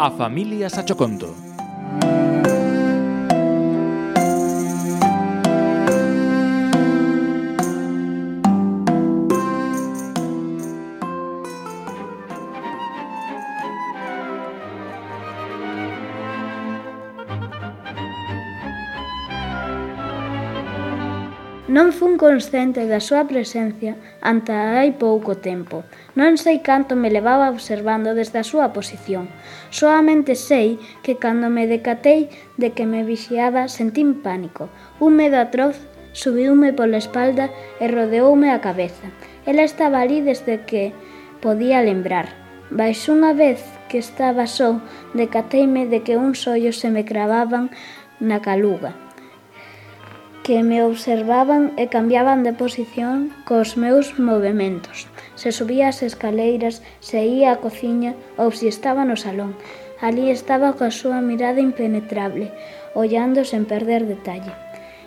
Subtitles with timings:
[0.00, 1.47] a Familias Achoconto.
[21.68, 23.92] Non fun consciente da súa presencia
[24.24, 25.84] ante hai pouco tempo.
[26.16, 29.28] Non sei canto me levaba observando desde a súa posición.
[29.68, 34.72] Soamente sei que cando me decatei de que me vixiaba sentín pánico.
[34.96, 35.76] Un medo atroz
[36.16, 39.12] subiume pola espalda e rodeoume a cabeza.
[39.44, 40.96] Ela estaba ali desde que
[41.44, 42.32] podía lembrar.
[42.72, 43.60] Baix unha vez
[43.92, 44.80] que estaba só,
[45.12, 47.68] decateime de que uns ollos se me cravaban
[48.24, 49.07] na caluga
[50.48, 55.04] que me observaban e cambiaban de posición cos meus movimentos.
[55.36, 59.52] Se subía as escaleiras, se ía á cociña ou se estaba no salón.
[60.00, 62.48] Alí estaba coa súa mirada impenetrable,
[62.96, 64.56] ollando sen perder detalle.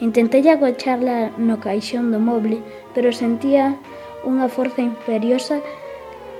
[0.00, 2.64] Intentei agocharla no caixón do moble,
[2.96, 3.76] pero sentía
[4.24, 5.60] unha forza imperiosa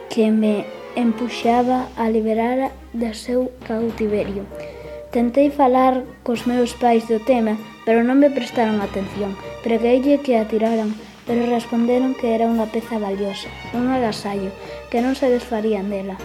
[0.09, 0.65] que me
[0.97, 4.49] empuxaba a liberar do seu cautiverio.
[5.17, 7.57] Tentei falar cos meus pais do tema,
[7.89, 9.33] pero non me prestaron atención.
[9.65, 10.93] Pregueille que a tiraran,
[11.25, 14.53] pero responderon que era unha peza valiosa, un agasallo,
[14.93, 16.21] que non se desfarían dela.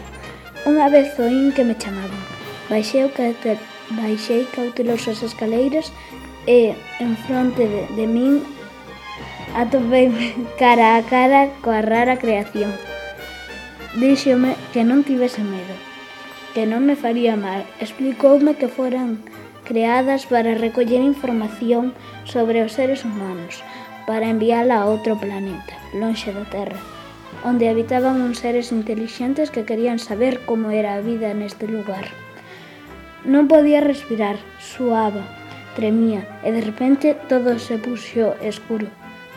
[0.68, 2.20] Unha vez oín que me chamaban.
[2.68, 3.64] Baixei, cautel
[3.96, 5.88] baixei cauteloso as escaleiras
[6.44, 8.44] e, en fronte de, de min,
[9.56, 10.12] atopei
[10.60, 12.76] cara a cara coa rara creación.
[13.96, 15.80] Díxome que non tivese medo,
[16.54, 17.64] que non me faría mal.
[17.80, 19.24] Explicoume que foran
[19.64, 21.94] creadas para recoller información
[22.26, 23.64] sobre os seres humanos,
[24.06, 26.80] para enviala a outro planeta, lonxe da Terra,
[27.48, 32.12] onde habitaban uns seres intelixentes que querían saber como era a vida neste lugar.
[33.24, 35.24] Non podía respirar, suaba,
[35.78, 38.90] tremía, e de repente todo se puxo escuro.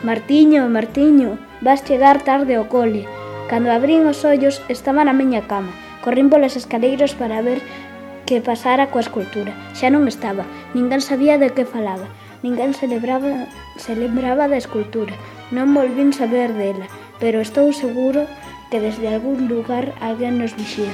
[0.03, 3.07] Martiño, Martiño, vas chegar tarde ao cole.
[3.47, 5.69] Cando abrín os ollos estaba na miña cama,
[6.05, 7.65] Corrín polas escaleiras para ver
[8.29, 9.57] que pasara coa escultura.
[9.73, 10.45] Xa non estaba,
[10.77, 12.05] ninguén sabía de que falaba,
[12.45, 13.49] ninguén celebraba,
[13.81, 15.17] celebraba da escultura.
[15.49, 16.85] Non volvín saber dela,
[17.17, 18.29] pero estou seguro
[18.69, 20.93] que desde algún lugar alguén nos vixía.